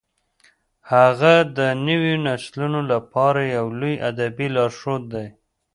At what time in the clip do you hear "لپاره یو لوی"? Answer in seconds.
2.91-3.95